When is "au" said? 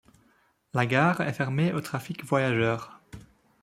1.73-1.79